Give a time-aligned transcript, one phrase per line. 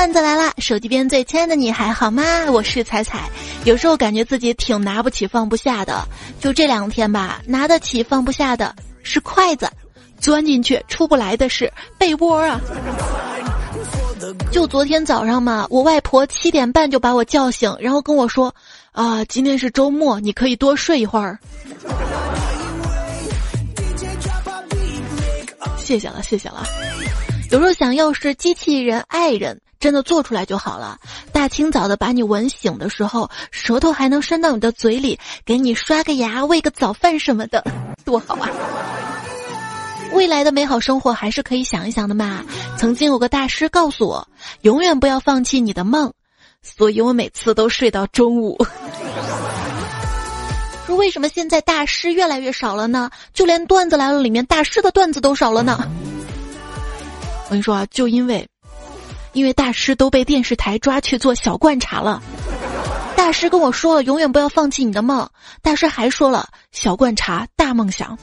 [0.00, 0.50] 段子来啦！
[0.56, 2.22] 手机边最亲爱的你还好吗？
[2.50, 3.28] 我是彩彩。
[3.66, 6.08] 有时候感觉自己挺拿不起放不下的，
[6.40, 9.70] 就这两天吧，拿得起放不下的是筷子，
[10.18, 12.58] 钻进去出不来的是被窝啊。
[14.50, 18.54] 就昨天早上嘛，我外婆七点半就把我叫醒，然后跟我说
[18.92, 21.38] ：“啊，今天是周末，你可以多睡一会儿。”
[25.76, 26.64] 谢谢了，谢谢了。
[27.50, 30.98] 有时候想要是机器人爱人，真的做出来就好了。
[31.32, 37.64] 大清早的把你吻醒的时候，舌头还能伸到你的嘴里，给你刷个牙、喂个早饭什么的，
[38.04, 38.48] 多好啊！
[40.12, 42.44] 未来的美好生活还是可以想一想的嘛。
[42.76, 44.28] 曾经有个大师告诉我，
[44.60, 46.12] 永远不要放弃你的梦，
[46.62, 48.58] 所以我每次都睡到中午。
[50.86, 53.08] 说为什么现在大师越来越少了呢？
[53.32, 55.78] 就连段子来了里面大师的段子都少了呢？
[57.44, 58.46] 我跟你说啊，就因为，
[59.32, 62.22] 因为大师都被电视台抓去做小罐茶了。
[63.16, 65.28] 大师跟我说了，永远不要放弃你的梦。
[65.62, 68.18] 大师还说了，小罐茶，大梦想。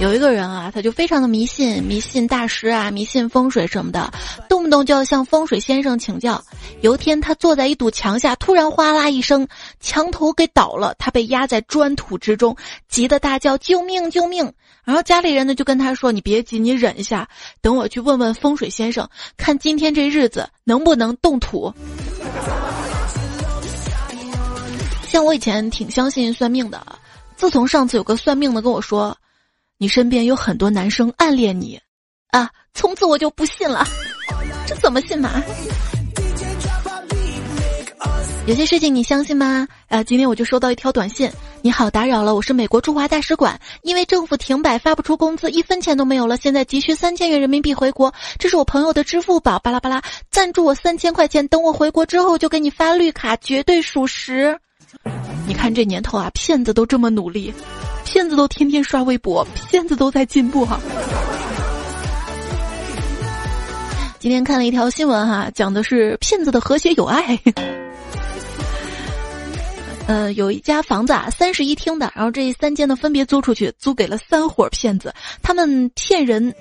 [0.00, 4.12] 有一个人啊，他就非常的迷信，迷信大师啊，迷信风水什么的，
[4.48, 6.42] 动不动就要向风水先生请教。
[6.80, 9.46] 有一天，他坐在一堵墙下，突然哗啦一声，
[9.78, 12.56] 墙头给倒了，他被压在砖土之中，
[12.88, 14.10] 急得大叫：“救命！
[14.10, 14.52] 救命！”
[14.84, 17.28] 然后家里人呢就跟他说：“你别急，你忍一下，
[17.60, 21.72] 等我去问问风水先生，看今天这日子能不能动土。”
[25.06, 26.84] 像我以前挺相信算命的，
[27.36, 29.16] 自从上次有个算命的跟我说。
[29.78, 31.76] 你身边有很多男生暗恋你，
[32.28, 32.48] 啊！
[32.72, 33.84] 从此我就不信了，
[34.64, 35.42] 这怎么信嘛？
[38.44, 39.68] 有些事情你相信吗？
[39.88, 40.02] 啊！
[40.02, 41.30] 今天我就收到一条短信，
[41.62, 54.58] 你好，打扰了，我是美国驻华大使馆，因为政府停摆发不出工资，一分钱都没有了，现在急需三千元人民币回国，这是我朋友的支付宝，巴拉巴拉，赞助我三千块钱，等我回国之后就给你发绿卡，绝对属实。
[55.46, 57.54] 你看这年头啊，骗子都这么努力。
[58.04, 60.80] 骗子都天天刷微博，骗子都在进步哈。
[64.18, 67.38] 今天看了一条新闻哈，讲的是骗子的和谐友爱。
[70.06, 75.14] 呃，有一家房子啊，三室一厅的，然后这三间呢分别租出去，租给了三伙骗子。
[75.42, 76.54] 他们骗人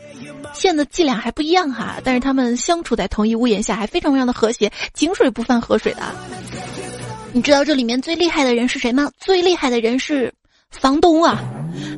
[0.53, 6.01] 骗的伎俩还不一样哈，但是他们相处在同一屋檐下，还非常非常的和谐，井水不犯河水的。
[7.33, 9.11] 你知道这里面最厉害的人是谁吗？
[9.19, 10.33] 最厉害的人是。
[10.71, 11.43] 房东啊，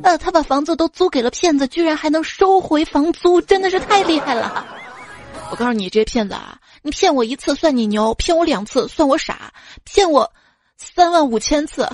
[0.02, 4.66] 呃，他把房子都租给了骗子，居然还能收回房租，真的是太厉害了！
[5.52, 9.52] 我告诉你，这些骗子啊，你骗我一次算你牛，骗我两次算我傻，
[9.84, 10.28] 骗我
[10.94, 11.88] 三万五千次，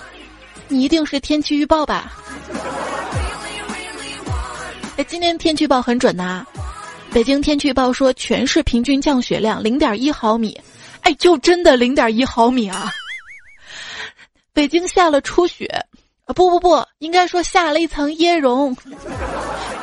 [0.69, 2.13] 你一定是天气预报吧？
[4.97, 6.45] 哎，今天天气预报很准呐，
[7.13, 10.61] 北京天气预报说全市平均降雪量零点一毫米，
[11.03, 12.91] 哎，就真的零点一毫米啊！
[14.53, 15.81] 北京下了初雪啊。
[16.33, 18.77] 不不不，应该说下了一层椰蓉，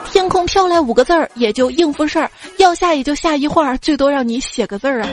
[0.10, 5.10] 天空飘来五个字儿，也就应付事儿，要下也就下一会儿，最多让你写个字儿啊。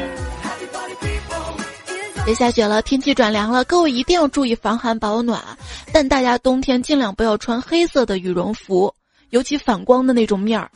[2.24, 5.42] 别下雪了，天气转凉了，各位一定要注意防寒保暖，
[5.92, 8.94] 但大家冬天尽量不要穿黑色的羽绒服，
[9.28, 10.70] 尤其反光的那种面儿，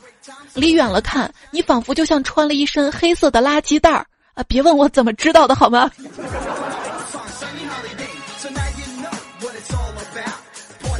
[0.53, 4.05] 离远了看，你仿佛就像穿了一身黑色的垃圾袋儿
[4.35, 4.43] 啊！
[4.47, 5.89] 别问我怎么知道的，好吗？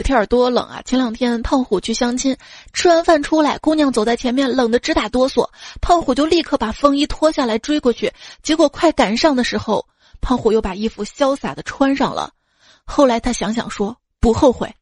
[0.04, 0.82] 天儿多冷啊！
[0.84, 2.36] 前两天胖虎去相亲，
[2.74, 5.48] 吃完饭出来，姑娘走在前面，冷得直打哆嗦。
[5.80, 8.12] 胖虎就立刻把风衣脱下来追过去，
[8.42, 9.86] 结果快赶上的时候，
[10.22, 12.32] 胖虎又把衣服潇洒的穿上了。
[12.86, 14.74] 后来他想想说，不后悔。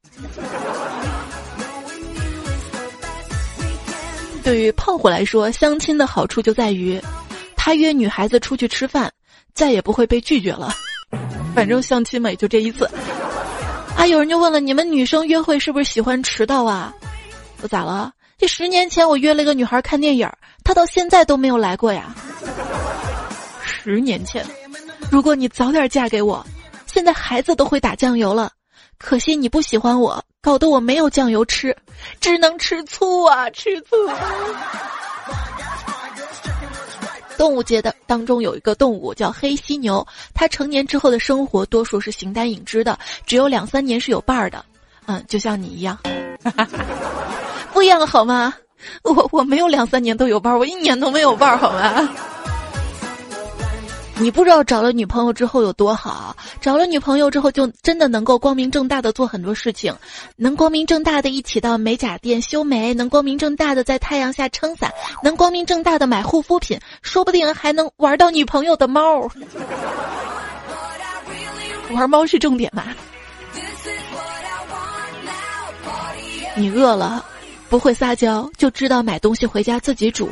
[4.44, 7.02] 对于胖虎来说，相亲的好处就在于，
[7.56, 9.12] 他约女孩子出去吃饭，
[9.54, 10.74] 再也不会被拒绝了。
[11.54, 12.90] 反正相亲嘛，也就这一次。
[13.98, 14.06] 啊！
[14.06, 16.94] 有人就问了，你们女生约会是不是喜欢迟到啊？
[17.62, 18.14] 我咋了？
[18.38, 20.30] 这十年前我约了一个女孩看电影，
[20.64, 22.16] 她到现在都没有来过呀。
[23.64, 24.46] 十年前，
[25.12, 26.46] 如果你早点嫁给我，
[26.86, 28.52] 现在孩子都会打酱油了。
[28.98, 31.76] 可惜你不喜欢我，搞得我没有酱油吃，
[32.20, 33.96] 只能吃醋啊，吃醋。
[37.38, 44.66] 动物界的当中有一个动物叫黑犀牛，它成年之后的生活多数是形单影只的，只有两三年是有伴儿的，
[45.06, 45.98] 嗯，就像你一样，
[47.74, 48.54] 不一样好吗？
[49.04, 52.10] 我我没有两三年都有伴儿，我一年都没有伴儿好吗？
[54.20, 59.96] 你不知道找了女朋友之后有多好，找了女朋友之后就真的能够光明正大的做很多事情，
[60.36, 64.92] 能光明正大的一起到美甲店修眉，能光明正大的在太阳下撑伞，
[65.22, 69.30] 能光明正大的买护肤品，说不定还能玩到女朋友的猫。
[71.92, 72.96] 玩猫是重点吧？
[76.56, 77.24] 你饿了，
[77.70, 80.30] 不会撒娇，就知道买东西回家自己煮。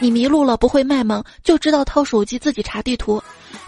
[0.00, 3.20] 你迷路了不会卖萌，就知道掏手机自己查地图；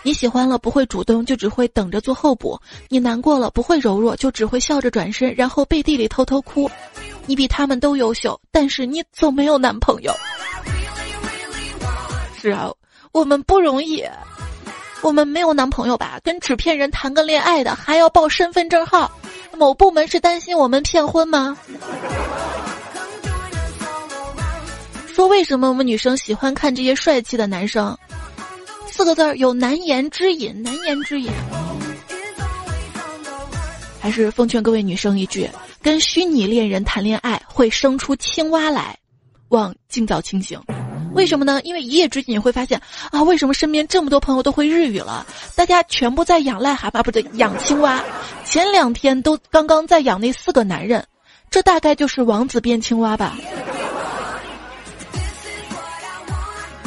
[0.03, 2.59] 你喜欢了不会主动，就只会等着做候补；
[2.89, 6.71] 你难过了不会柔弱，就只会笑着转身，然后背地里偷偷哭。
[7.27, 10.13] 你比他们都优秀，但是你总没有男朋友。
[12.41, 12.71] 是啊，
[13.13, 14.03] 我们不容易，
[15.03, 16.19] 我们没有男朋友吧？
[16.25, 19.13] 跟纸片人谈个恋爱的还要报身份证号，
[19.57, 21.57] 某部门是担心我们骗婚吗？
[25.15, 27.95] 说为什么我们女生喜欢看这些帅气的男生？
[28.91, 31.31] 四个字儿有难言之隐，难言之隐。
[34.01, 35.47] 还是奉劝各位女生一句：
[35.83, 38.99] 跟虚拟恋人谈恋爱会生出青蛙来，
[39.51, 40.59] 望尽早清醒。
[41.13, 41.61] 为什么呢？
[41.63, 42.81] 因为一夜之间你会发现
[43.11, 45.27] 啊，为什么身边这么多朋友都会日语了？
[45.55, 48.03] 大家全部在养癞蛤蟆，不对，养青蛙。
[48.47, 51.05] 前两天都刚刚在养那四个男人，
[51.51, 53.37] 这大概就是王子变青蛙吧。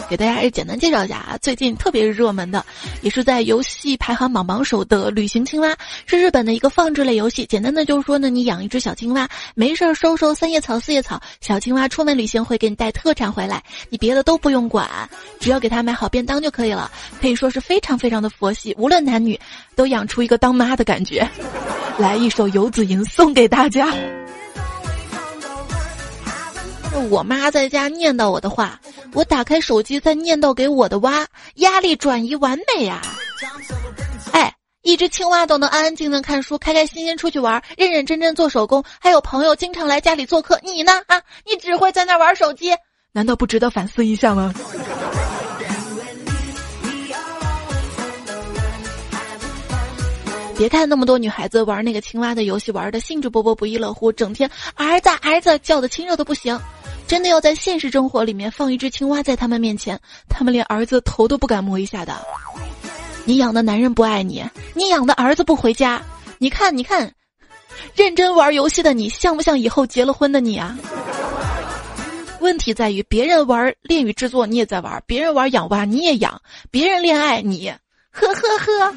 [0.10, 2.64] 给大家也简单介绍一下啊，最近特别热门的，
[3.02, 5.76] 也是在游戏排行榜榜首的旅行青蛙，
[6.06, 7.46] 是日本的一个放置类游戏。
[7.46, 14.88] 简单的就是说呢，你养一只小青蛙，没事儿收收三叶草、四叶草，小青蛙出门旅行会给你带特产回来，你别的都不用管，
[15.40, 16.92] 只要给它买好便当就可以了。
[17.20, 19.40] 可以说是非常非常的佛系，无论男女
[19.76, 21.28] 都养出一个当妈的感觉。
[21.98, 23.94] 来一首《游子吟》送给大家。
[27.10, 28.80] 我妈在家念叨我的话，
[29.14, 31.26] 我打开手机再念叨给我的蛙，
[31.56, 33.02] 压力转移完美呀！
[34.32, 40.60] 哎，一只青蛙都能安安静静看书，开开心心出去玩，认认真真做手工，还有朋友经常来家里做客。
[40.64, 40.94] 你呢？
[41.08, 42.72] 啊，你只会在那玩手机，
[43.12, 44.54] 难道不值得反思一下吗？
[50.58, 56.58] 别看那么多女孩子玩那个青蛙的游戏，玩的兴致勃勃、不亦乐乎，整天儿子儿子叫的亲热的不行。
[57.08, 62.16] 真的要在现实生活里面放一只青蛙在他们面前，他们连儿子头都不敢摸一下的。
[63.26, 64.44] 你养的男人不爱你，
[64.74, 66.02] 你养的儿子不回家，
[66.40, 67.12] 你看你看，
[67.96, 70.78] 认真玩游戏的你像不像以后结了婚的你啊？
[72.40, 77.72] 问题在于别人玩恋与制作你也在玩，别人玩养蛙你也养，别人恋爱你
[78.12, 78.96] 呵呵呵。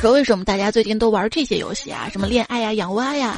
[0.00, 2.08] 说为什么大家最近都玩这些游戏啊？
[2.12, 3.36] 什么恋爱呀、养蛙呀？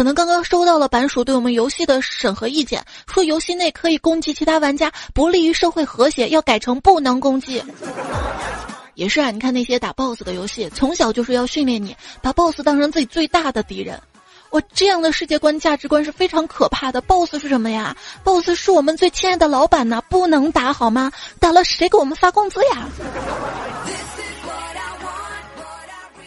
[0.00, 7.62] 可能刚刚收到了版主对我们游戏的审核意见，说游戏内可以攻击其他玩家，不利于社会和谐，要改成不能攻击。
[8.96, 14.00] 也是啊，你看那些打 BOSS 的游戏，从小就是要训练你把 BOSS 当成自己最大的敌人。
[14.48, 17.02] 我这样的世界观价值观是非常可怕的。
[17.02, 17.94] BOSS 是什么呀
[18.24, 21.12] ？BOSS 是我们最亲爱的老板呢，不能打好吗？
[21.38, 22.88] 打了谁给我们发工资呀？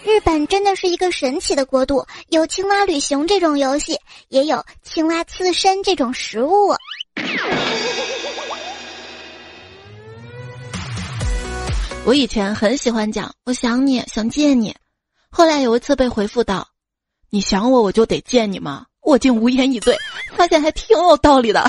[0.06, 3.98] 日本真的是一个神奇的国度，有青蛙旅行这种游戏，
[4.28, 6.76] 也有青蛙刺身这种食物。
[12.06, 14.76] 我以前很喜欢讲“我想你想见你”，
[15.32, 16.68] 后来有一次被回复到
[17.32, 19.98] “你想我我就得见你吗？”我竟无言以对，
[20.36, 21.64] 发现还挺有道理的。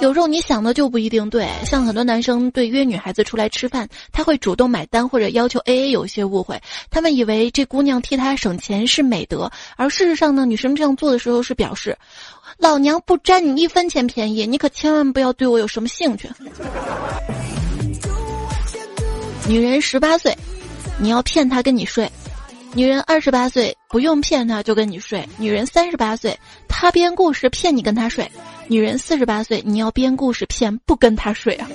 [0.00, 11.96] 有时候你想的就不一定对，像很多男生对约女孩子出来吃饭，他会主动买单或者要求 A A，有些误会，他们以为这姑娘替他省钱是美德，而事实上呢，女生这样做的时候是表示，
[12.58, 16.30] 老娘不占你一分钱便宜，你可千万不要对我有什么兴趣。
[19.48, 20.36] 女人十八岁，
[20.98, 22.06] 你要骗她跟你睡；
[22.76, 28.30] 女人二十八岁，不用骗她就跟你睡；女人三十八岁，她编故事骗你跟她睡。
[28.68, 31.66] 女人四十八岁，你要编故事骗不跟他睡啊？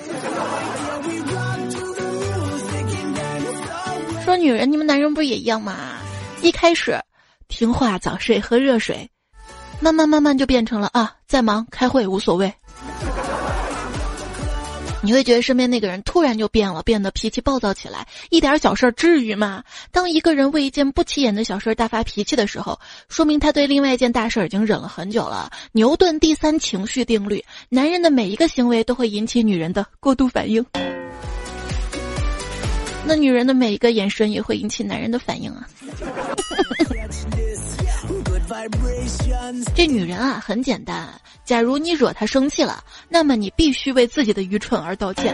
[4.23, 5.75] 说女人，你们男人不也一样吗？
[6.43, 6.95] 一开始
[7.47, 9.09] 听话早睡喝热水，
[9.79, 12.53] 慢慢慢慢就变成了啊，再忙开会无所谓。
[15.03, 19.63] 你会觉得身边那个人突然就变了，变得脾气暴躁起来，一点小事儿至于吗？
[19.91, 22.79] 当一个人为一件不起眼的小事儿大发脾气的时候，
[23.09, 25.51] 说明他对另外一件大事儿已经忍了很久了。
[25.71, 30.63] 牛顿第三情绪定律：男人的每一个行为都会引起女人的过度反应。
[33.03, 35.67] 那女人的每一个眼神也会引起男人的反应啊。
[39.75, 41.07] 这女人啊，很简单。
[41.45, 45.33] 假如你惹她生气了，那么你必须为自己的愚蠢而道歉；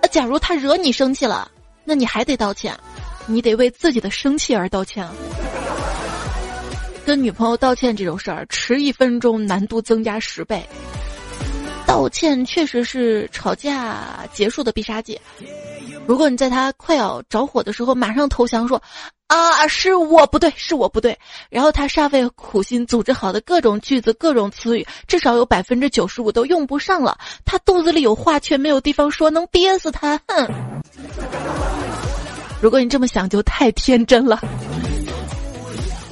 [0.00, 1.50] 啊，假如她惹你生气了，
[1.84, 2.76] 那你还得道歉，
[3.26, 5.06] 你得为自己的生气而道歉。
[7.04, 10.64] 跟女朋友道歉这种事儿，迟一分钟难度增加十倍。
[11.86, 15.20] 道歉确实是吵架结束的必杀技。
[16.06, 18.80] 如果你在他快要着火的时候马上投降，说
[19.28, 27.16] 啊是我不对，是我不对，然后他煞费苦心组织好的各种句子、各种词语，至少有百分之九十五都用不上了。
[27.44, 30.20] 他肚子里有话却没有地方说，能憋死他！
[30.28, 30.46] 哼！
[32.60, 34.40] 如果你这么想，就太天真了。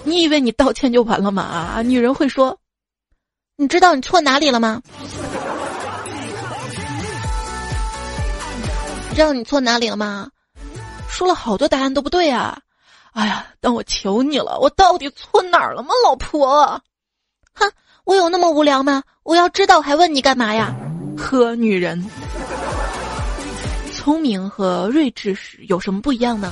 [0.04, 1.42] 你以为你道歉就完了吗？
[1.42, 2.58] 啊，女人会说
[3.56, 4.80] ：“你知道你错哪里了吗？”
[9.14, 10.30] 知道你错哪里了吗？
[11.08, 12.58] 说了好多答案都不对啊！
[13.12, 16.80] 哎呀，但我求你了，我到底错哪儿了吗，老婆？
[17.52, 17.70] 哼，
[18.04, 19.02] 我有那么无聊吗？
[19.22, 20.74] 我要知道还问你干嘛呀？
[21.18, 22.02] 呵，女人，
[23.92, 26.50] 聪明和睿智是有什么不一样呢？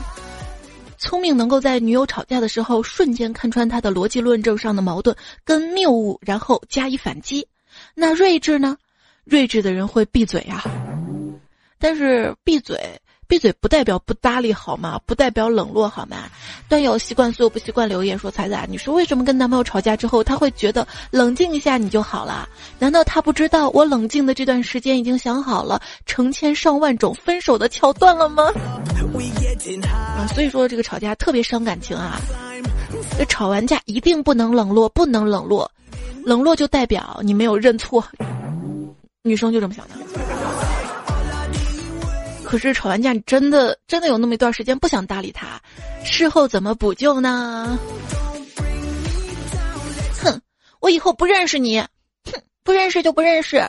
[0.98, 7.48] 聪明能够在女友吵架的时候瞬间看穿她的逻辑论证上的矛盾跟谬误，然后加以反击。
[7.94, 8.76] 那睿智呢？
[9.24, 10.62] 睿智的人会闭嘴啊。
[11.80, 12.78] 但是闭嘴，
[13.26, 15.00] 闭嘴不代表不搭理好吗？
[15.06, 16.28] 不代表冷落好吗？
[16.68, 22.48] 段友习惯所有不习惯留言说：“彩彩，你说为什么跟男朋友吵架之后，他会觉得冷静一下你就好了？
[22.78, 28.44] 难道他不知道我冷静的这段时间已经想好了成千上万种分手的桥段了吗？”
[29.88, 32.20] 啊，所以说这个吵架特别伤感情啊！
[33.18, 35.70] 这吵完架一定不能冷落，不能冷落，
[36.24, 38.04] 冷落就代表你没有认错。
[39.22, 39.94] 女生就这么想的。
[42.50, 45.62] 可是吵完架，你真的真的有那么一段时间不想搭理他，
[46.02, 47.78] 事后怎么补救呢？
[50.20, 50.40] 哼，
[50.80, 53.64] 我以后不认识你，哼，不认识就不认识。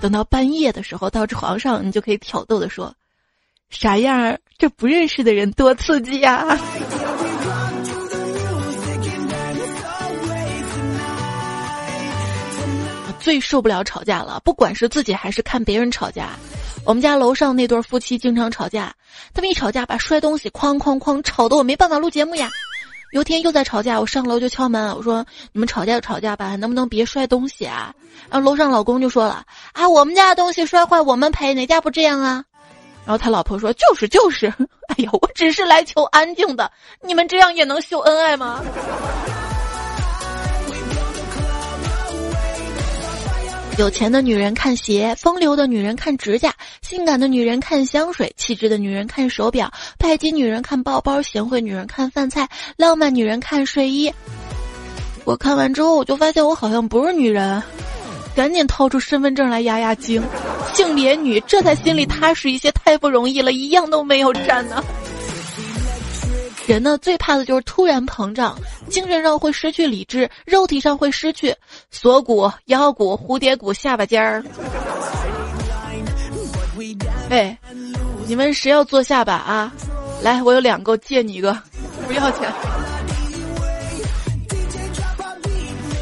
[0.00, 2.94] 等到半夜的时候到床上，你就可以挑逗的说
[3.70, 4.38] ：“啥样儿？
[4.56, 6.56] 这不认识的人多刺激呀！”
[13.18, 16.30] 最受不了吵架了，不管是自己还是看别人吵架。
[16.84, 18.92] 我们家楼上那对夫妻经常吵架，
[19.32, 22.50] 他们一吵架把摔东西哐哐哐吵得我没办法录节目呀。
[23.12, 27.94] 有天又在吵架，我上楼就敲门，我说：“你们吵架就吵架吧，能不能别摔东西啊？”
[28.28, 32.44] 然后楼上老公就说了：“啊，我们家的东西摔坏我们赔，哪家不这样啊？”
[33.04, 34.46] 然后他老婆说：“就是就是，
[34.88, 36.70] 哎呀，我只是来求安静的，
[37.02, 38.60] 你们这样也能秀恩爱吗？”
[43.78, 54.12] 有钱的女人看鞋，风流的女人看指甲，性感的女人看香水，气质的女人看手表，拜金女人看包包，贤惠女人看饭菜，浪漫女人看睡衣。
[55.24, 57.62] 我看完之后，我就发现我好像不是女人，
[58.36, 60.22] 赶紧掏出身份证来压压惊，
[60.74, 62.70] 性别女，这才心里踏实一些。
[62.72, 64.84] 太不容易了，一样都没有占呢。
[66.72, 71.54] 人呢，最怕的就是突然膨胀，精神上会失去理智，肉体上会失去
[71.90, 74.42] 锁骨、腰骨、蝴蝶骨、下巴尖儿。
[77.28, 77.58] 哎，
[78.26, 79.70] 你们谁要做下巴啊？
[80.22, 81.54] 来，我有两个，借你一个，
[82.06, 82.50] 不要钱。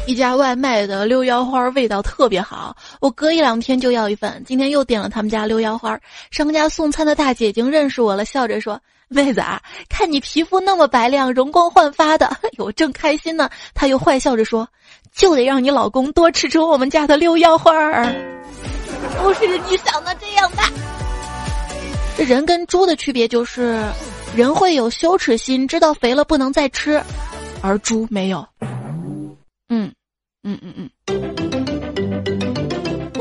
[0.07, 4.41] 一家外卖的溜腰花味道特别好，我隔一两天就要一份。
[4.47, 5.99] 今天又点了他们家溜腰花，
[6.31, 8.79] 商家送餐的大姐已经认识我了，笑着说。
[9.11, 13.49] 妹子啊，看你皮肤那么白亮，容光焕发的， 我正开心呢。
[13.73, 14.67] 他又坏笑着说
[15.13, 18.05] ：“就得让你老公多吃吃我们家的溜腰花儿。”
[19.21, 20.63] 不是你想的这样的。
[22.17, 23.83] 这人跟猪的区别就是，
[24.33, 27.01] 人会有羞耻心，知道肥了不能再吃，
[27.61, 28.47] 而猪没有。
[29.69, 29.91] 嗯，
[30.43, 30.89] 嗯嗯嗯。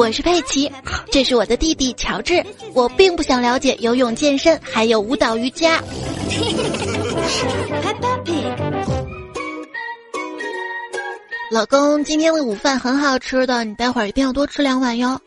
[0.01, 0.73] 我是佩奇，
[1.13, 2.43] 这是我的弟弟乔治。
[2.73, 5.79] 我并不想了解游泳、健身，还有舞蹈、瑜伽。
[11.51, 15.21] 老公，今天的午饭很好吃的，你待会儿一定要多吃两碗哟。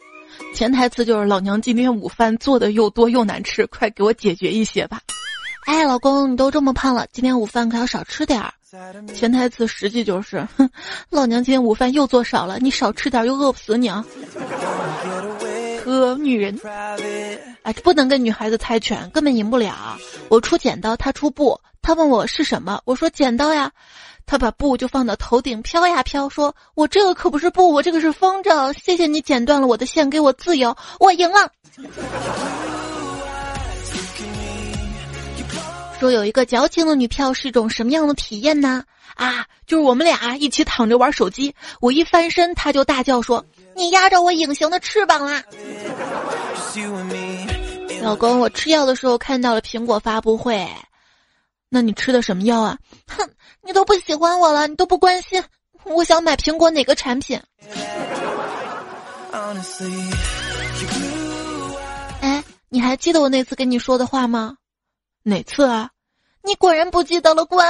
[0.55, 4.99] 潜台词就是老娘今天午饭做的又多又难吃，快给我解决一些吧。
[5.67, 8.51] 哎，老公，你都这么胖了，今天午饭可要少吃点儿。
[9.13, 10.67] 潜台词实际就是，哼，
[11.11, 14.03] 老娘今天午饭又做少了，你少吃点又饿不死你啊！
[16.17, 16.59] 女人，
[17.63, 19.97] 哎，不能跟女孩子猜拳，根本赢不了。
[20.29, 23.71] 我出剪刀，他出布，他问我是什么，我说剪刀呀，
[24.25, 31.49] 他把布就放到头顶飘呀飘，说我这个可不是布，我这个是风筝，谢谢你剪断了我的线，给我自由，我赢了。
[35.99, 38.83] 说有一个矫情的女票是一种什么样的体验呢？
[39.15, 43.45] 啊，就是我们俩一起躺着玩手机，我一翻身，他就大叫说
[43.75, 45.43] ：“你压着我隐形的翅膀啦！”
[48.01, 50.67] 老公，我吃药的时候看到了苹果发布会，
[51.69, 52.77] 那你吃的什么药啊？
[53.07, 53.29] 哼，
[53.61, 55.43] 你都不喜欢我了，你都不关心，
[55.83, 57.41] 我想买苹果哪个产品？
[62.21, 64.55] 哎，你还记得我那次跟你说的话吗？
[65.23, 65.89] 哪次啊？
[66.43, 67.65] 你果然不记得了，滚！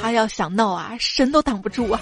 [0.00, 2.00] 他要想闹啊，神都挡不住啊！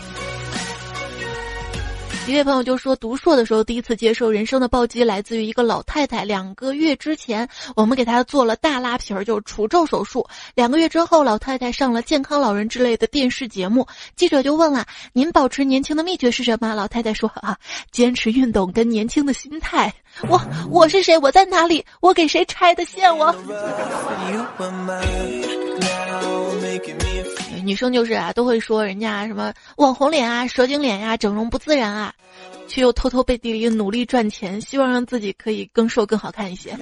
[2.28, 6.24] 一位朋友就说，读硕的时候第一次接受人生的暴击，来自于一个老太太。
[6.24, 10.26] 两个月之前，我们给她做了大拉皮儿，就是除皱手术。
[10.52, 17.56] 两个月之后，老太太上了健康老人之类的电视节目，记者就问了：“您保持年轻的秘诀是什么？”老太太说：“啊，
[17.92, 19.94] 坚持运动跟年轻的心态。”
[20.28, 21.16] 我我是谁？
[21.18, 21.84] 我在哪里？
[22.00, 23.16] 我给谁拆的线？
[23.16, 23.32] 我。
[27.66, 32.14] 女生就是啊，都会说人家什么网红脸啊、蛇精脸呀、整容不自然啊，
[32.68, 36.78] 却又偷偷背地里努力赚钱，希望让自己可以更瘦、更好看一些。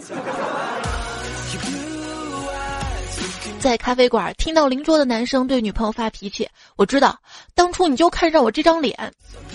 [3.59, 7.19] 在咖啡馆听到邻桌的男生对女朋友发脾气，我知道
[7.55, 9.11] 当初你就看上我这张脸，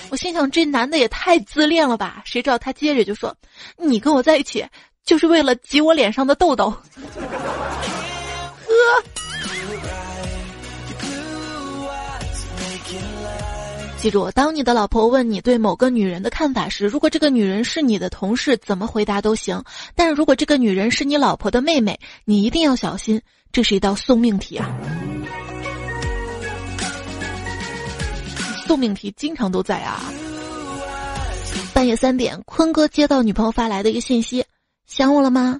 [0.10, 2.24] 我心想这男的也太自恋了吧？
[2.26, 3.36] 谁知道他接着就说
[3.78, 4.66] ：“你跟我在一起
[5.06, 6.74] 就是为了挤我脸上的痘痘。”
[8.66, 9.04] 呵。
[14.01, 19.62] 记住，当你的老婆问你对某个女人的看法时，如果这个女人是你的同事，怎么回答都行；
[19.94, 24.74] 但如果这个女人是你老婆的妹妹，你一定要小心，这是一道送命题啊！
[28.65, 30.01] 送命题经常都在啊。
[31.74, 34.46] 半夜三点，坤哥接到女朋友发来的一个信息
[34.88, 35.60] ：“想我了吗？”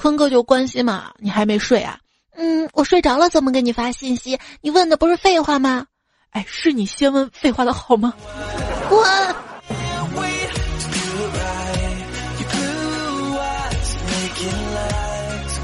[0.00, 1.98] 坤哥就关心嘛：“你还没睡啊
[2.36, 4.38] ？”“嗯，我睡着了，怎么给你发信息？
[4.62, 5.84] 你问的不是废话吗？”
[6.30, 8.14] 哎，是你先问废话的好吗？
[8.88, 9.00] 滚！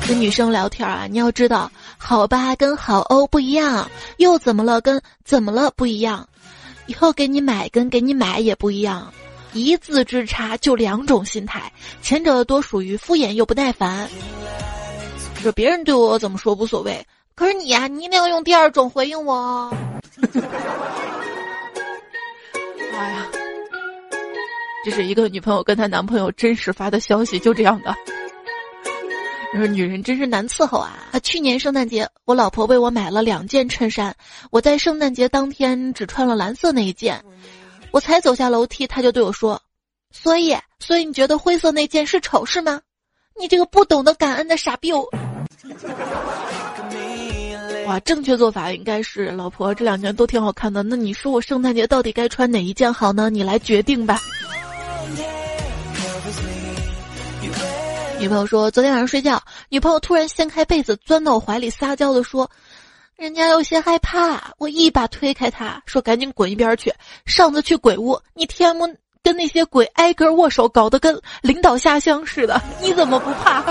[0.08, 1.68] 跟女生聊天啊，你要知道，
[1.98, 6.28] 好吧跟好欧不一样，又怎么了跟怎么了不一样，
[6.86, 9.12] 以后给你买跟给你买也不一样，
[9.52, 14.08] 一字之差就两种心态，前者多属于敷衍又不耐烦，
[15.42, 19.72] 说别人对我怎么说无所谓，可是你呀，你一定要用第二种回应我。
[22.92, 23.26] 哎呀，
[24.84, 27.94] 这是一个女朋友跟她男朋友真实发的消息，就这样的。
[29.52, 30.92] 你说女人真是难伺候啊！
[31.12, 34.14] 啊，去年圣诞节，我老婆为我买了两件衬衫，
[34.50, 37.24] 我在圣诞节当天只穿了蓝色那一件，
[37.90, 39.62] 我才走下楼梯，她就对我说
[40.12, 42.80] ：“所以，所以你觉得灰色那件是丑是吗？
[43.38, 44.90] 你这个不懂得感恩的傻逼！”
[47.86, 50.82] 哇，正确做法应该是老婆这两件都挺好看的。
[50.82, 53.30] 那你说我圣诞节到底该穿哪一件好呢？
[53.30, 54.20] 你来决定吧。
[58.18, 62.50] 女朋友说，昨天晚上睡觉，女朋友突然掀开被子钻到我怀里撒娇的说
[63.14, 66.92] ：“人家有些害怕。”我一把推开她说：“赶紧滚一边去！
[67.24, 73.62] 上次去鬼屋，你天幕跟那些鬼挨个握手，搞得跟领导下乡似的，你怎么不怕？”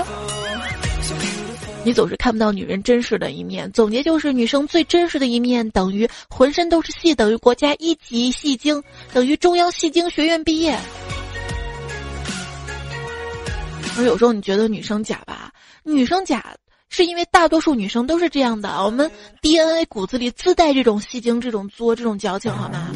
[1.86, 3.70] 你总是看不到女人真实的一面。
[3.70, 8.82] 总结就是，女生最真实的一面等于浑身都是戏，等于国家一级戏精，
[9.14, 10.76] 等于中央戏精学院毕业。
[13.96, 15.52] 而有时候你觉得女生假吧，
[15.84, 16.44] 女生假。
[16.88, 19.10] 是因为大多数女生都是这样的，我们
[19.42, 22.90] DNA 骨子里自带这种戏精、这种作、这种矫情，好吗？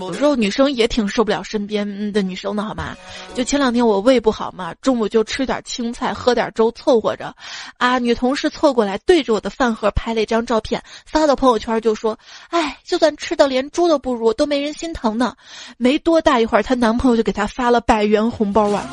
[0.00, 2.96] 有时候女生也挺受不了身边的女生的，好吗？
[3.34, 7.34] 就前两天我胃不好嘛，中午就吃点青菜，喝点粥凑合着。
[7.76, 12.18] 啊，女同事凑过来对着我的饭盒拍了一张照片，发到朋友圈就说
[12.50, 15.36] ：“哎，就算吃的连猪都不如，都没人心疼呢。”
[15.76, 18.88] 没多大一会儿，她男朋友就给她发了百元红包啊。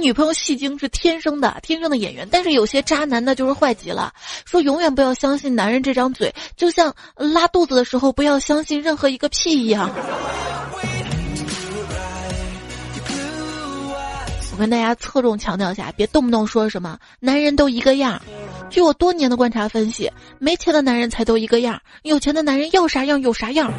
[0.00, 2.26] 女朋友戏精是天生的，天生的演员。
[2.30, 4.12] 但是有些渣男呢，就是坏极了。
[4.44, 9.90] 说永远不要相信男人这张嘴，就像拉肚子的时候不要相信任何一个屁一样。
[14.52, 18.20] 我跟大家侧重强调一下，别动不动说什么男人都一个样。
[18.68, 23.72] 据我多年的观察分析，没钱的男人才都一个样，有钱的男人要啥样有啥样。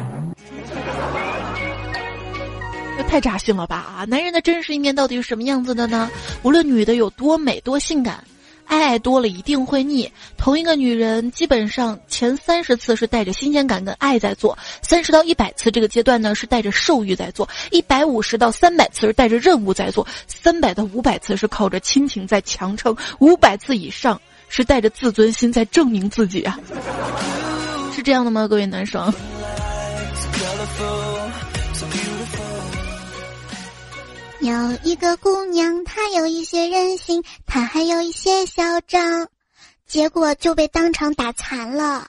[3.12, 3.76] 太扎心了吧！
[3.76, 6.10] 啊，男人的真实一面到底是什么样子的呢？
[6.42, 8.24] 无论女的有多美多性感，
[8.64, 10.10] 爱爱多了一定会腻。
[10.38, 26.58] 同一个女人，基本上前三十次是带着新鲜感跟爱在做，三十到一百次这个阶段呢是带着兽欲在做，一百五十到三百次是带着任务在做，三百到五百次是靠着亲情在强撑，五百次以上是带着自尊心在证明自己啊。
[27.94, 29.12] 是这样的吗，各位男生？
[34.42, 34.50] 有
[34.82, 39.28] 一个姑娘，她有一些任性，她还有一些嚣张，
[39.86, 42.08] 结果就被当场打残了。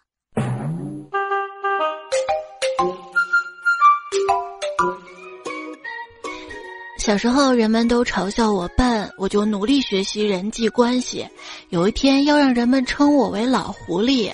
[6.98, 11.30] 小时候，人们都嘲笑我笨，我就努力学习人际关系。
[11.69, 14.32] 有一天，要让人们称我为老狐狸。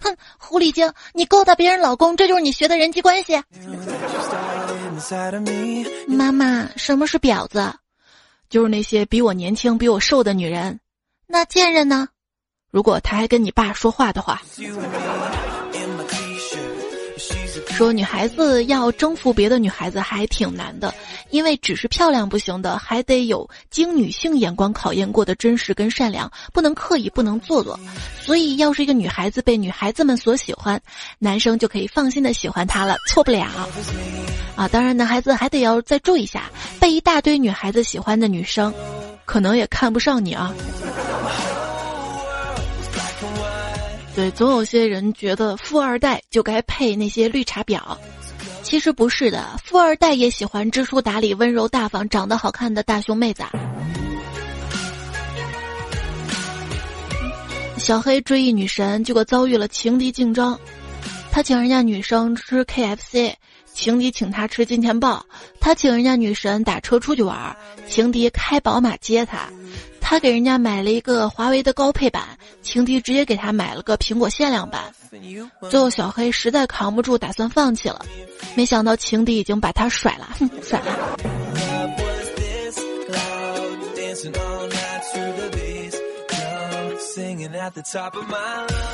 [0.00, 3.42] 哼，狐狸精，你勾搭别人老公，这就是你学的人际关系。
[6.06, 7.74] 妈妈，什么是婊子？
[8.48, 10.78] 就是那些比我年轻、比我瘦的女人。
[11.26, 12.08] 那贱人呢？
[12.70, 14.42] 如果他还跟你爸说话的话。
[17.74, 20.94] 说女孩子要征服别的女孩子还挺难的，
[21.30, 27.78] 因为只是漂亮不行的，还得有经女性眼光考验过的真实跟善良，不能刻意，不能做作。
[28.22, 30.80] 所以，要是一个女孩子被女孩子们所喜欢，
[31.18, 33.44] 男生就可以放心的喜欢她了，错不了。
[34.54, 36.44] 啊，当然，男孩子还得要再注意一下，
[36.78, 38.72] 被一大堆女孩子喜欢的女生，
[39.24, 40.54] 可能也看不上你啊。
[44.16, 47.80] 对，总有些人觉得富二代就该配那些绿茶婊，
[48.62, 53.42] 其实不是的，富二代也喜欢知书达理、温柔大方、长得好看的大胸妹子。
[57.76, 60.56] 小黑追一女神，结果遭遇了情敌竞争，
[61.32, 63.34] 他请人家女生吃 KFC，
[63.74, 65.26] 情敌请他吃金钱豹；
[65.60, 67.54] 他请人家女神打车出去玩，
[67.88, 69.48] 情敌开宝马接他。
[70.06, 72.22] 他给人家买了一个华为的高配版，
[72.60, 74.82] 情敌直接给他买了个苹果限量版。
[75.70, 78.04] 最后小黑实在扛不住，打算放弃了，
[78.54, 81.16] 没想到情敌已经把他甩了，哼， 甩了。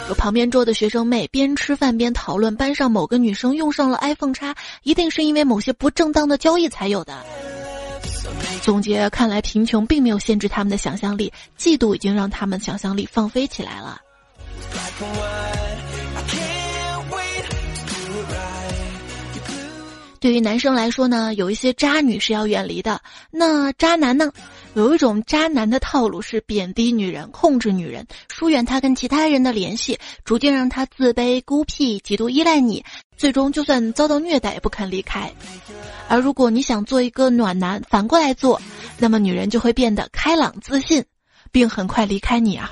[0.08, 7.12] 有旁边桌的学生妹边吃饭边讨论，班上某个女生用上了 iPhone 叉，一定是因为某些不正当的交易才有的。
[8.62, 14.00] 总结看来，贫穷并没有限制他们的想象力，嫉妒已经让他们想象力放飞起来了。
[20.20, 23.00] 对于男生来说呢，有一些渣女是要远离的。
[23.30, 24.30] 那渣男呢？
[24.74, 32.84] 有一种渣男的套路是贬低女人、控制女人、疏远她跟其他人的联系，逐渐让她自卑、孤僻、极度依赖你，
[33.16, 35.32] 最终就算遭到虐待也不肯离开。
[36.08, 38.60] 而如果你想做一个暖男，反过来做，
[38.98, 41.04] 那么女人就会变得开朗自信，
[41.50, 42.70] 并很快离开你啊。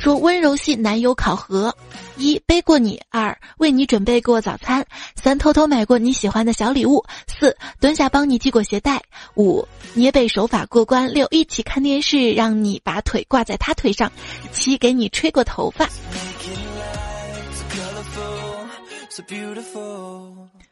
[0.00, 1.76] 说温柔系男友考核：
[2.16, 9.02] 一背过你，二为你准备过早餐，三偷偷买过你喜欢的小礼物，四蹲下帮你系过鞋带，
[9.34, 14.10] 五捏背手法过关，六一起看电视，让你把腿挂在他腿上，
[14.52, 15.86] 七给你吹过头发。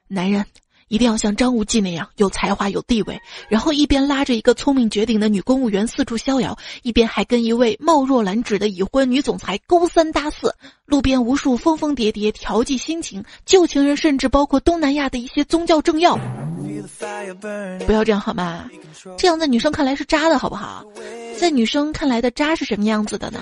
[0.09, 0.43] 男人。
[0.89, 10.55] 一定要像张无忌那样有才华、有地位，然后一边拉着一个聪明绝顶的女公务员四处逍遥，一边还跟一位貌若兰芷的已婚女总裁勾三搭四。
[10.87, 16.19] 路边无数疯疯癫癫调剂心情旧情人，甚至包括东南亚的一些宗教政要。
[17.87, 18.65] 不要这样好吗？
[19.19, 20.83] 这样在女生看来是渣的好不好？
[21.39, 23.41] 在女生看来的渣是什么样子的呢？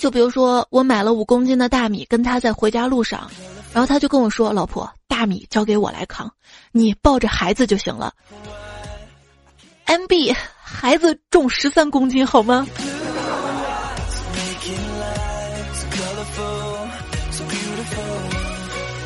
[0.00, 3.30] 就比如说我买了五公斤的大米，跟他在回家路上。
[3.72, 6.32] 然后他就跟我说：“老婆，大米交给我来扛，
[6.78, 8.14] 你抱着孩子就行了。
[9.86, 12.66] ”MB，孩子重十三公斤，好吗？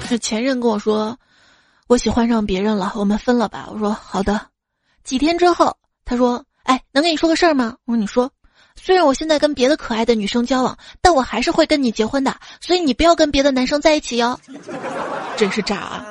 [0.08, 1.16] 这前任跟我说
[1.88, 4.48] ：“我喜欢上别人了，我们分了吧。”我说：“好的。”
[5.04, 8.30] 几天之后，他说：“哎，能跟你说个事儿吗？”我说：“你说。”
[8.74, 14.38] 虽然我现在跟别的可爱的女生交往，但我还是会跟你结婚的，所以你不要跟别的男生在一起哟。
[15.37, 16.06] 真是渣啊！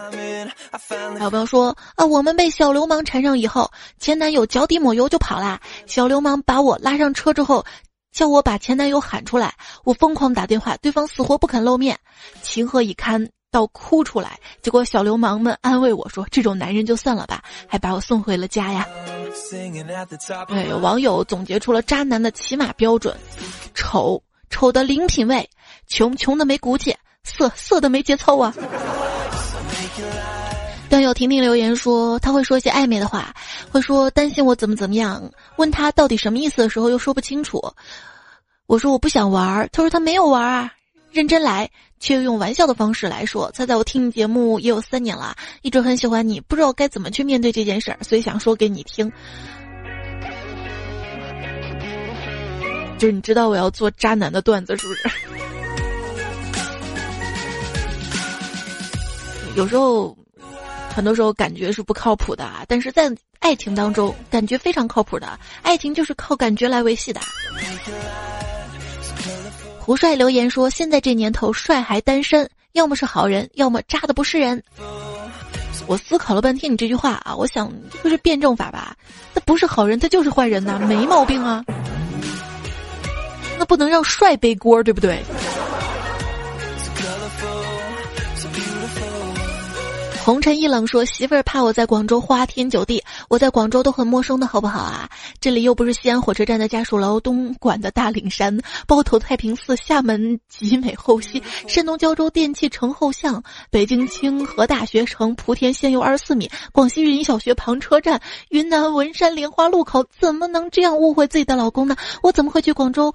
[1.17, 5.59] 还有朋友说啊，我们被小流氓缠上以后，前男友脚底抹油就跑啦。
[5.87, 7.65] 小流氓把我拉上车之后，
[8.11, 11.97] 叫我把前男友喊出来，我疯狂打电话，对方死活不肯露面，
[12.41, 13.29] 情何以堪？
[13.51, 18.87] 到哭出来，结果小流氓们安慰我说：“这种男人就算了吧，还把我送回了家呀。”
[20.47, 23.13] 对，有网友总结出了渣男的起码标准：
[23.73, 25.49] 丑丑的零品位，
[25.85, 28.53] 穷穷的没骨气，色色的没节操啊。
[30.91, 33.33] 段友婷婷留言说，他会说一些暧昧的话，
[33.71, 35.23] 会说担心我怎么怎么样，
[35.55, 37.63] 问他到底什么意思的时候又说不清楚。
[38.67, 40.69] 我说我不想玩，他说他没有玩啊，
[41.09, 41.69] 认真来，
[42.01, 43.49] 却又用玩笑的方式来说。
[43.53, 49.09] 猜猜我听你节目也有三年了，一直很喜欢你，不知道该怎么去面对这件事儿，所以想说给你听。
[52.97, 55.09] 就是你知道我要做渣男的段子是不是？
[59.55, 60.13] 有时候，
[60.93, 65.39] 很多时候感觉是不靠谱的，但是在爱情当中，感觉非常靠谱的。
[65.61, 67.19] 爱情就是靠感觉来维系的。
[69.79, 74.61] 胡帅留言说：“现在这年头，帅还单身，要么是好人，要么渣的不是人。”
[75.87, 77.71] 我思考了半天，你这句话啊，我想
[78.03, 78.95] 这是辩证法吧？
[79.33, 81.65] 那不是好人，他就是坏人呐，没毛病啊。
[83.57, 85.19] 那不能让帅背锅，对不对？
[90.23, 95.09] 红尘一冷说：“媳妇儿怕我在广州花天酒地，我在广州都很陌生的好不好啊？
[95.39, 98.55] 这里又不是西安火车站的家属楼，东莞的大岭山，
[98.85, 111.95] 包头太平寺，厦门集美后溪，山东胶州电器城后巷，北京清河大学城莆田县右二十四米，广西玉林小学旁车站，云南文山莲花路口，怎么能这样误会自己的老公呢？
[112.21, 113.11] 我怎么会去广州？”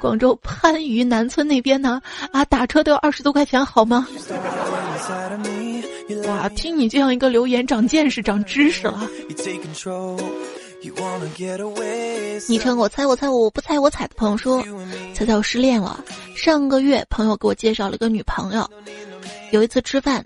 [0.00, 2.00] 广州番禺南村那边呢？
[2.32, 4.06] 啊，打车都要二十多块钱，好吗？
[6.26, 9.08] 哇，听你这样一个留言，长见识、长知识了。
[12.48, 14.62] 昵称我猜我猜我不猜我猜的朋友说，
[15.14, 16.04] 猜猜我失恋了。
[16.36, 18.68] 上个月朋友给我介绍了个女朋友，
[19.50, 20.24] 有一次吃饭，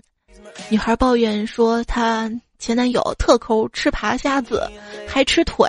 [0.69, 2.29] 女孩抱怨说她
[2.59, 4.69] 前男友特抠，吃爬虾子
[5.07, 5.67] 还吃腿。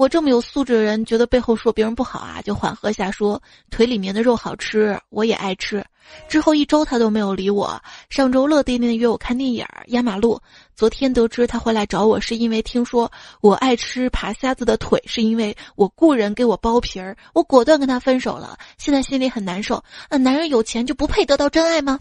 [0.00, 5.84] 我这么有素质的人，觉得背后说别人不好啊，就缓和下说腿里面的肉好吃，我也爱吃。
[6.26, 7.78] 之后一周他都没有理我。
[8.08, 10.40] 上周乐颠颠的约我看电影压马路。
[10.74, 17.14] 昨天得知他回来找我，是因为听说我爱吃爬虾子的腿，是因为我雇人给我剥皮儿。
[17.34, 19.84] 我果断跟他分手了，现在心里很难受。
[20.08, 22.00] 那男人有钱就不配得到真爱吗？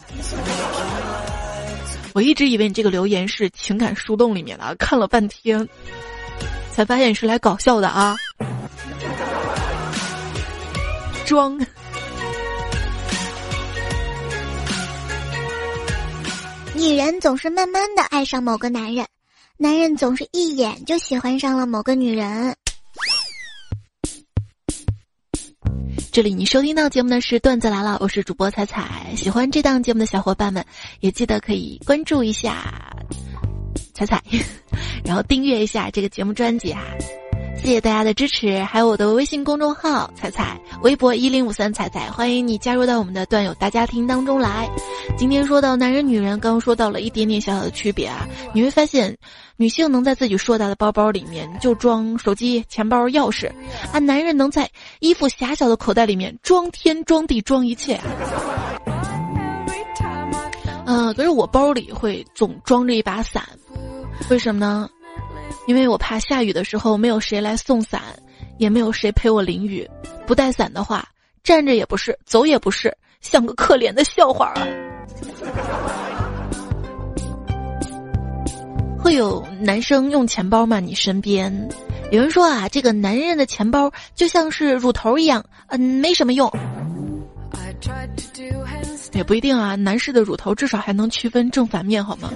[2.14, 5.68] 我一直以为你这个留言是情感树洞里面的，看了半天。
[6.80, 8.16] 才发现你是来搞笑的啊！
[11.26, 11.60] 装。
[16.74, 19.06] 女人总是慢慢的爱上某个男人，
[19.58, 22.56] 男人总是一眼就喜欢上了某个女人。
[26.14, 29.14] 这里你收听到节目的是段子来了，我是主播彩彩。
[29.18, 30.66] 喜欢这档节目的小伙伴们，
[31.02, 32.96] 也记得可以关注一下。
[34.00, 34.22] 彩彩，
[35.04, 36.82] 然后订阅一下这个节目专辑啊，
[37.58, 44.70] 谢谢大家的支持，还有我的微信公众号彩彩，微博一零五三彩彩，欢迎你加入到我们的段友大家庭当中来。
[45.18, 49.18] 今天说到男人女人，刚刚说到了一点点小小的区别啊，你会发现，
[49.58, 53.52] 女性能在自己硕大的包包里面就装手机、钱包、钥匙，
[53.92, 58.00] 啊，男人能在衣服狭小的口袋里面装天装地装一切。
[60.86, 63.44] 嗯，可是我包里会总装着一把伞。
[64.30, 64.90] 为什么呢？
[65.68, 68.02] 因为我怕下雨的时候没有谁来送伞，
[68.58, 69.90] 也没有谁陪我淋雨。
[70.26, 71.08] 不带伞的话，
[71.44, 74.68] 站着也不是，走也不是，像个可怜的笑话啊！
[79.00, 80.80] 会有男生用钱包吗？
[80.80, 81.70] 你身边
[82.12, 86.52] 有人说啊，这个男人的钱包就像是乳头一样，嗯，没什么用。
[89.14, 92.32] 也不一定啊，男士的乳头至少还能区分正反面，好吗？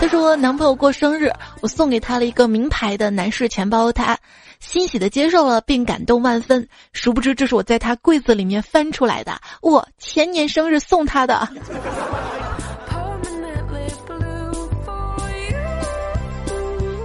[0.00, 4.16] 他说男朋友过生日，我送给他了一个名牌的男士钱包，他
[4.58, 6.66] 欣喜的接受了，并感动万分。
[6.92, 11.46] 殊不知这是我在他柜子里面翻出来的，我前年生日送他的。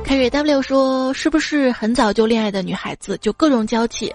[0.05, 4.13] 凯瑞 W 说，是不是很早就恋爱的女孩子就各种娇气？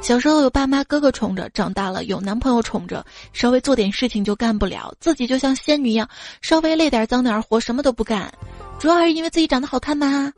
[0.00, 6.08] 小时候有爸妈哥哥宠着，长大了有男朋友宠着，稍微做点事情就干不了，自己就像仙女一样，
[6.40, 8.32] 稍微累点脏点活什么都不干，
[8.78, 10.32] 主要还是因为自己长得好看吗？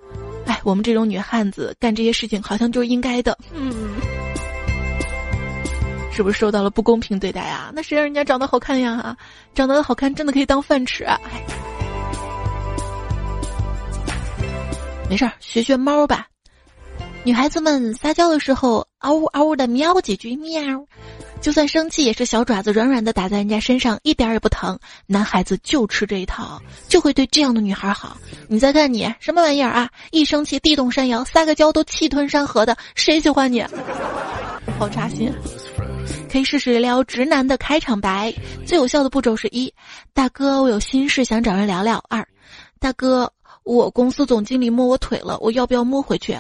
[0.47, 3.73] 哎，我们这种女汉子干这些事情好像就是应该的，嗯，
[6.11, 7.71] 是不是受到了不公平对待啊？
[7.73, 9.17] 那谁让人家长得好看呀？
[9.55, 11.21] 长得好看真的可以当饭吃啊？
[15.09, 16.27] 没事儿，学学猫吧。
[17.23, 20.61] 女孩子们撒娇的时候，嗷呜嗷呜的喵几句，喵。
[21.43, 24.79] 就算生气，也是小爪子软软的打在人家身上，一点也不疼。
[25.07, 28.17] 男孩子就吃这一套，就会对这样的女孩好。
[28.49, 29.91] 你再看你什么玩意儿啊？
[30.11, 33.63] 一生气地动山摇，撒个娇都气吞山河的，谁喜欢你？
[34.79, 35.31] 好扎心。
[36.31, 38.33] 可以试试撩直男的开场白，
[38.65, 39.73] 最有效的步骤是一：
[40.15, 42.03] 大哥，我有心事想找人聊聊。
[42.09, 42.27] 二：
[42.79, 43.31] 大哥，
[43.65, 46.35] 我公司总经理摸我腿了，我要不要摸回去？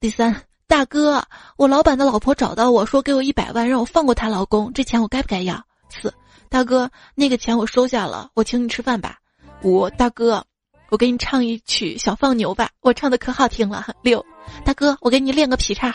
[0.00, 1.24] 第三，大哥，
[1.56, 5.60] 我老板的老婆找到我说给我一百万，让我放过她老公，这钱我该不该要？
[5.90, 6.14] 四，
[6.48, 9.16] 大哥，那个钱我收下了，我请你吃饭吧。
[9.64, 10.44] 五，大哥，
[10.90, 13.88] 我给你唱一曲小放牛吧，我唱的可好听了。
[14.00, 14.24] 六，
[14.64, 15.92] 大哥，我给你练个劈叉，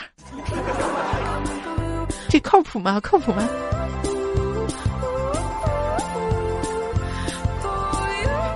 [2.28, 3.00] 这靠谱吗？
[3.00, 3.48] 靠谱吗？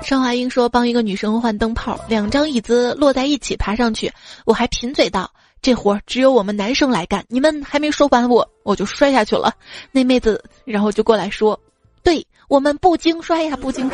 [0.06, 4.10] 张华英说：“帮一个女生换灯泡，两张椅子摞在一起爬上去，
[4.46, 5.30] 我还贫嘴道：
[5.60, 9.52] 这活只有我们男生来干，你们还没说完我，我就摔下去了。
[9.92, 11.58] 那妹子然后就过来说：
[12.02, 13.90] 对我们不经摔呀，不经。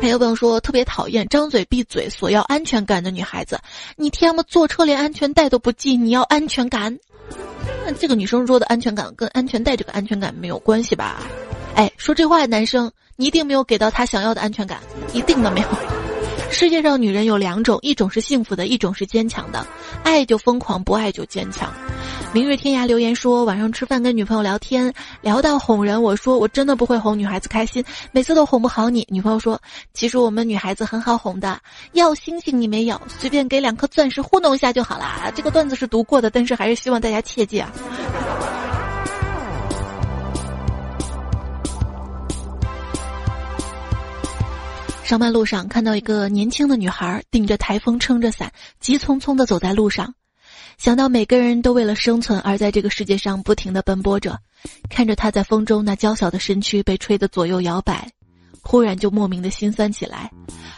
[0.00, 3.60] 还有朋友说特别讨厌张嘴闭嘴索要安全感的女孩子，
[3.96, 6.98] 你天么坐车连安全带都不系，你要安全感？
[7.84, 11.22] 那这个女生说的安全感跟安全带这个安全感没有关系吧？
[11.74, 14.80] 哎，说这话的男生。”你一定没有给到他想要的安全感，
[15.12, 15.68] 一定的没有。
[16.50, 19.66] 世界上女人有两种，一种是幸福的，一种是坚强的。
[20.02, 21.72] 爱就疯狂，不爱就坚强。
[22.32, 27.82] 明日天涯留言说，晚上吃饭跟女朋友聊天，聊到哄人，我说我真的不会哄女孩子开心，
[28.12, 29.06] 每次都哄不好你。
[29.10, 29.60] 女朋友说，
[29.94, 31.58] 其实我们女孩子很好哄的，
[31.92, 35.32] 要星星你没有，随便给两颗钻石糊弄一下就好啦。
[35.34, 37.72] 这个段子是读过的，但是还是希望大家切记啊。
[45.10, 50.14] 上班路上看到一个年轻的女孩顶着台风撑着伞，急匆匆地走在路上，
[50.78, 54.38] 想到每个人都为了生存而在这个世界上不停地奔波着，
[54.88, 58.08] 看着她在风中那娇小的身躯被吹得左右摇摆，
[58.62, 60.30] 忽然就莫名的心酸起来。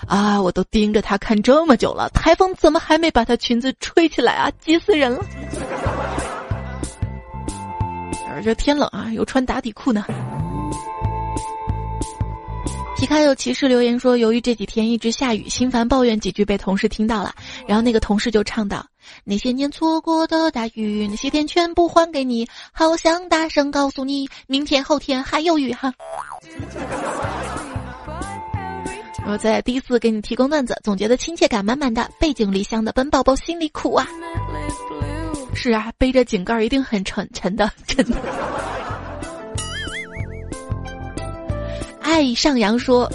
[0.06, 4.50] 啊，我都盯着她看这么久了，台风怎么还没把她裙子吹起来啊？
[4.58, 5.22] 急死人了！
[8.30, 10.06] 而这天冷啊，又穿打底裤呢。
[13.02, 17.34] 皮卡有骑士留言说：“由于这几天一直下雨，心烦抱怨几句被同事听到了，
[17.66, 18.86] 然后那个同事就唱道：
[19.24, 25.92] 那些年错过的大雨，那些天全部还给你，好想大声告诉你，明天后天还有雨哈。”
[29.26, 34.06] 我在第一次给你提供段子，总觉得亲切感满满的，背井离乡的本宝宝心里苦啊。
[35.54, 38.16] 是啊，背着井盖一定很沉沉的，真的。
[42.02, 43.10] 爱上扬说：“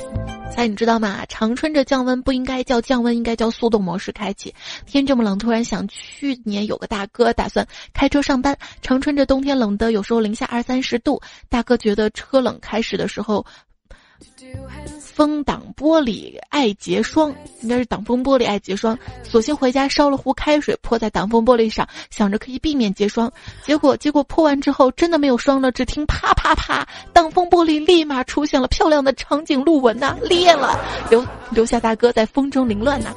[0.56, 1.24] 哎，你知道吗？
[1.28, 4.54] 长春这降温不应该叫降温，应该叫速冻模式开启。
[4.86, 8.58] 天这么冷，突然想，去年有个大哥打算开车上班。
[8.82, 11.22] 长春这冬天冷的，有时候零下二三十度。
[11.48, 13.46] 大哥觉得车冷，开始的时候。”
[15.18, 18.96] 风挡玻璃爱结霜，应该是挡风玻璃爱结霜。
[19.24, 23.32] 索性回家烧了壶开水泼在挡风玻璃上，想着可以避免结霜。
[23.64, 33.12] 结果结果泼完之后真的没有霜了，只听啪啪啪，挡风玻璃立马出现了漂亮的长颈鹿纹呐，裂了，留留下大哥在风中凌乱呐。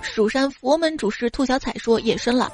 [0.00, 2.50] 蜀山佛门主事兔小彩说夜深了。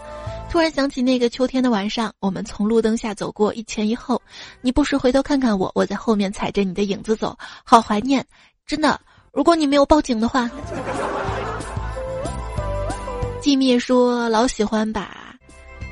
[0.50, 4.20] 突然想起那个秋天的晚上，我们从路灯下走过，一前一后，
[4.62, 8.24] 你不时回头看看我，我在后面踩着你的影子走，好怀念，
[8.66, 8.98] 真的。
[9.32, 10.50] 如果你没有报警的话，
[13.42, 15.14] 寂灭说老喜欢把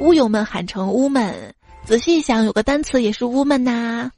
[0.01, 4.11] 乌友们喊成乌们，仔细一想，有个单词也是乌们呐，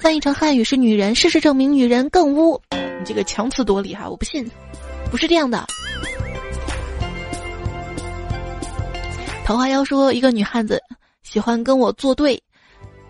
[0.00, 2.60] 翻译成汉语是女人，事实证明女人更污。
[2.70, 4.50] 你这个强词夺理哈，我不信，
[5.10, 5.66] 不是这样的。
[9.46, 10.82] 桃花妖说：“一个女汉子
[11.22, 12.42] 喜欢跟我作对。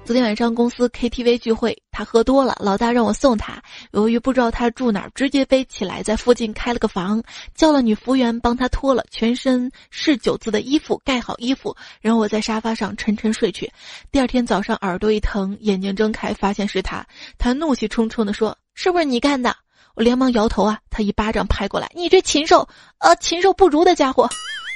[0.04, 3.54] 昨天晚上公司 KTV 聚会，她喝多了，老大让我送她。
[3.92, 7.22] 由于不知道她住哪儿，直接背起来在附近开了个房，
[7.54, 13.72] 叫了女服务员帮她脱了全身是酒渍的衣服，盖好衣服，然后我在沙发上沉沉睡去。
[14.12, 17.02] 第二天早上耳朵一疼，眼睛睁开发现是她，
[17.38, 19.56] 她怒气冲冲地说：‘是不是你干的？’
[19.96, 22.68] 我连忙摇头啊，她一巴掌拍过来：‘你这禽兽，
[22.98, 24.28] 呃，禽兽不如的家伙！’”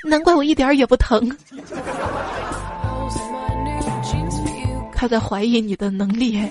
[0.04, 1.30] 难怪我一点也不疼。
[4.94, 6.48] 他在怀疑你的能力。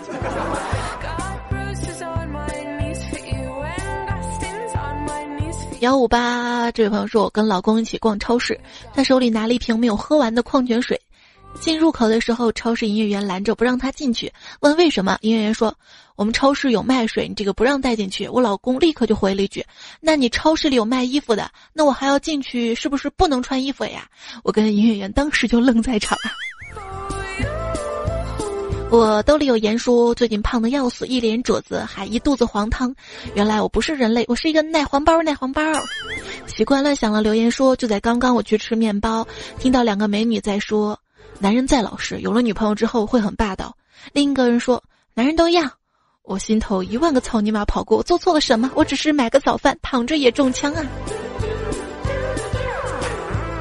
[5.82, 8.60] 幺五八，这位朋友说，我跟老公一起逛超市，
[8.94, 11.00] 他手里拿了一瓶没有喝完的矿泉水。
[11.60, 14.32] 进入口的时候，超市营业员拦着不让他进去，
[14.62, 15.18] 问为什么？
[15.22, 15.76] 营业员说
[16.16, 19.66] ：“我们超市有卖水，你这个不让带进去。”我老公立刻就回了一句
[20.00, 24.08] ：“那你超市里有卖衣服的，那我还要进去，是不是不能穿衣服呀？”
[24.44, 26.18] 我跟营业员当时就愣在场。
[28.90, 32.95] 我兜里有盐，说最近胖的要死，一脸褶子，还一肚子黄汤。
[33.36, 35.62] 原来我不是人类，我是一个奶黄包，奶黄包。
[36.47, 39.28] 习惯乱想了，留言说就在刚刚，我去吃面包，
[39.60, 40.97] 听到两个美女在说。
[41.40, 43.76] 男人再老实，有了女朋友之后会很霸道。
[44.12, 44.84] 另一个人说
[45.16, 45.72] ：“男人都一样。”
[46.24, 48.70] 我心头一万个草泥马跑过，我做错了什么？
[48.76, 50.86] 我只是买个早饭，躺着也中枪啊！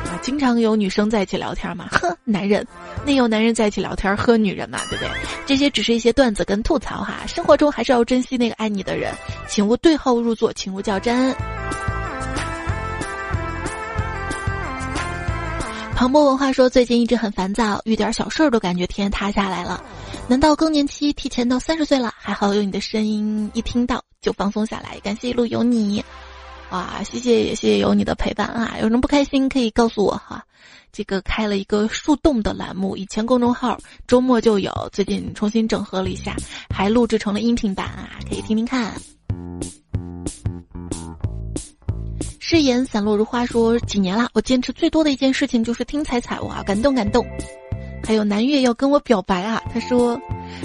[0.05, 2.67] 啊，经常有女生在一起聊天嘛，呵，男人，
[3.07, 5.11] 那有男人在一起聊天，喝女人嘛，对不对？
[5.47, 9.15] 这些只是一些段子跟吐槽哈，生活中还是要珍惜那个爱你的人，
[9.49, 11.35] 请勿对号入座，请勿较真。
[15.99, 19.83] 庞博文化说，最近一直很烦躁，遇点小事儿都感觉天塌下来了。
[20.29, 22.15] 难道更年期提前到三十岁了？
[22.17, 24.97] 还好有你的声音，一听到就放松下来。
[25.01, 26.05] 感谢一路有你，
[26.71, 28.77] 哇，谢谢也谢谢有你的陪伴啊！
[28.81, 30.41] 有什么不开心可以告诉我哈。
[30.93, 33.77] 这个开了一个树洞的栏目，以前公众号
[34.07, 36.37] 周末就有，最近重新整合了一下，
[36.73, 38.95] 还录制成了音频版啊，可以听听看。
[42.51, 47.23] 誓言散落如花说几年了，我坚持最多的一件事情就是听彩彩，哇，感动感动。
[48.03, 50.19] 还有南月要跟我表白啊，他说，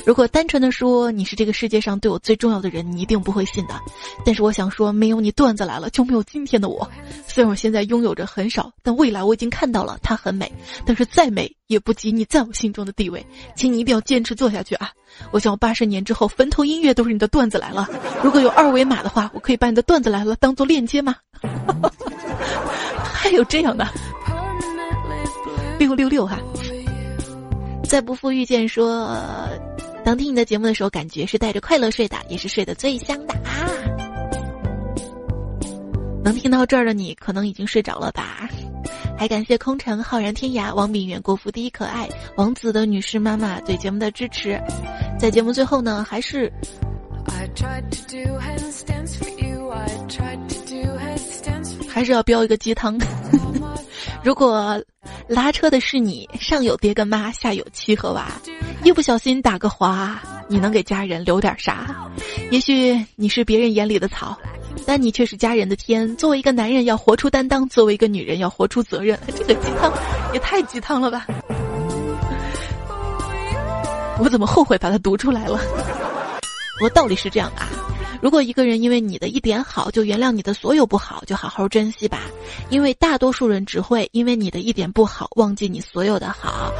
[0.06, 3.74] 如果单纯的说你是这个世界上对我最重要的人，你一定不会信的。
[4.24, 6.90] 但是我想说，没有你段子来了就没有今天的我。
[7.28, 10.50] 虽然我现在拥有着很少，但未来我已经看到了她很美，
[10.86, 13.26] 但是再美也不及你在我心中的地位。
[13.58, 14.90] 请你一定要坚持做下去啊！
[15.32, 17.90] 我想我八十年之后坟头音乐都是你的段子来了。
[18.24, 21.18] 如果有二维码的话，我可以把你的段子来了当做链接吗？
[23.14, 23.88] 还有这样的，
[25.80, 26.38] 六六六哈！
[27.88, 29.16] 再不负遇见说，
[30.04, 33.70] 当听你的节目的时候，感觉是带着快乐睡的，也是睡得最香的啊！
[36.24, 38.50] 能听到这儿的你，可能已经睡着了吧？
[39.18, 44.60] 还感谢空城浩然天涯王炳远国服第一可爱王子的女士妈妈对节目的支持。
[45.18, 46.52] 在节目最后呢，还是。
[51.94, 52.98] 还是要标一个鸡汤。
[54.24, 54.82] 如果
[55.28, 58.32] 拉车的是你，上有爹跟妈，下有妻和娃，
[58.84, 62.10] 一不小心打个滑，你能给家人留点啥？
[62.50, 64.36] 也许你是别人眼里的草，
[64.88, 66.16] 但你却是家人的天。
[66.16, 69.20] 作为一个男人，要活出担当；作为一个女人，要活出责任。
[69.36, 69.94] 这个鸡汤
[70.34, 71.28] 也太鸡汤了吧！
[74.20, 75.60] 我怎么后悔把它读出来了？
[76.82, 77.70] 我道理是这样啊。
[78.24, 82.22] 如果一个人因为你的一点好就原谅你的所有不好，就好好珍惜吧，
[82.70, 86.72] 因为大多数人只会因为你的一点不好忘记你所有的好，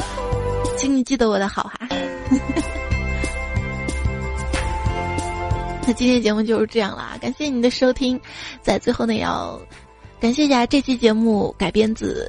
[0.78, 1.90] 请你记得我的好哈。
[5.86, 8.18] 那今天节目就是这样啦，感谢你的收听，
[8.62, 9.60] 在最后呢要
[10.22, 12.26] 感谢一下这期节目改编自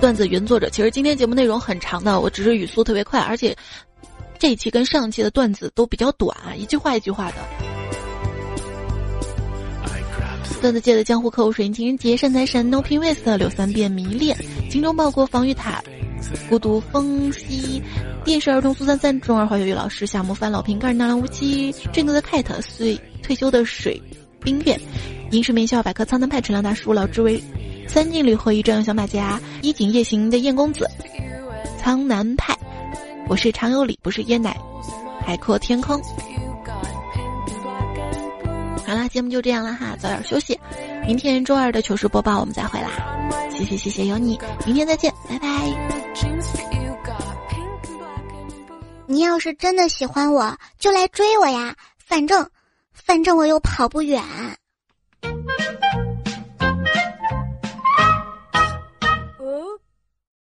[0.00, 0.70] 段子原作者。
[0.70, 3.56] 其实今天节目内容很长的，我只是语速特别快，而且
[4.38, 7.71] 这一期跟上一期的段子都比较短，一句话一句话的。
[10.62, 14.36] 段子界的江湖客户水，情人节善财神 No Pin West 柳三变迷恋，
[14.70, 15.82] 精忠报国防御塔，
[16.48, 17.82] 孤独风息，
[18.24, 24.00] 电视儿童苏三三，中二化学语老师夏木帆老瓶盖纳兰无期，振作的 Cat 岁退休的水
[24.40, 24.78] 冰月，
[25.32, 27.42] 银石名校百科苍南派陈亮大叔老之为
[27.88, 30.88] 三进旅后一朝阳小马甲，衣锦夜行的燕公子，
[31.76, 32.56] 苍南派，
[33.28, 34.56] 我是常有理不是椰奶，
[35.26, 36.00] 海阔天空。
[38.92, 40.60] 好啦，节目就这样了哈，早点休息。
[41.06, 42.90] 明天周二的糗事播报我们再会啦，
[43.50, 45.48] 谢谢谢谢有你，明天再见，拜拜。
[49.06, 52.46] 你要是真的喜欢我，就来追我呀，反正
[52.92, 54.22] 反正我又跑不远。